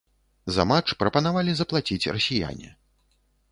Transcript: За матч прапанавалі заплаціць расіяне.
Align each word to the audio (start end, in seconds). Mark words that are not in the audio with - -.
За 0.55 0.63
матч 0.71 0.93
прапанавалі 1.03 1.53
заплаціць 1.61 2.11
расіяне. 2.19 2.69